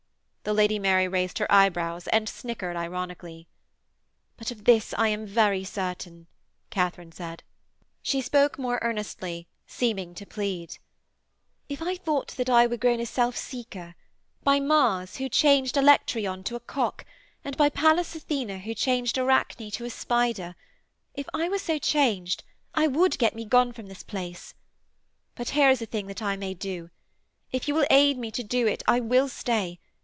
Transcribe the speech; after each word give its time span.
The 0.43 0.53
Lady 0.55 0.79
Mary 0.79 1.07
raised 1.07 1.37
her 1.37 1.49
eyebrows 1.53 2.07
and 2.07 2.27
snickered 2.27 2.75
ironically. 2.75 3.47
'But 4.37 4.49
of 4.49 4.63
this 4.65 4.91
I 4.97 5.07
am 5.09 5.27
very 5.27 5.63
certain,' 5.63 6.25
Katharine 6.71 7.11
said. 7.11 7.43
She 8.01 8.21
spoke 8.21 8.57
more 8.57 8.79
earnestly, 8.81 9.47
seeming 9.67 10.15
to 10.15 10.25
plead: 10.25 10.79
'If 11.69 11.79
I 11.79 11.95
thought 11.95 12.29
that 12.29 12.49
I 12.49 12.65
were 12.65 12.75
grown 12.75 12.99
a 12.99 13.05
self 13.05 13.37
seeker, 13.37 13.93
by 14.43 14.59
Mars 14.59 15.17
who 15.17 15.29
changed 15.29 15.77
Alectryon 15.77 16.43
to 16.45 16.55
a 16.55 16.59
cock, 16.59 17.05
and 17.45 17.55
by 17.55 17.69
Pallas 17.69 18.15
Athene 18.15 18.49
who 18.61 18.73
changed 18.73 19.19
Arachne 19.19 19.69
to 19.69 19.85
a 19.85 19.91
spider 19.91 20.55
if 21.13 21.27
I 21.35 21.49
were 21.49 21.59
so 21.59 21.77
changed, 21.77 22.43
I 22.73 22.87
would 22.87 23.19
get 23.19 23.35
me 23.35 23.45
gone 23.45 23.73
from 23.73 23.85
this 23.87 24.01
place. 24.01 24.55
But 25.35 25.49
here 25.49 25.69
is 25.69 25.83
a 25.83 25.85
thing 25.85 26.07
that 26.07 26.23
I 26.23 26.35
may 26.35 26.55
do. 26.55 26.89
If 27.51 27.67
you 27.67 27.75
will 27.75 27.85
aid 27.91 28.17
me 28.17 28.31
to 28.31 28.43
do 28.43 28.65
it 28.65 28.81
I 28.87 28.99
will 29.01 29.27
stay. 29.29 29.79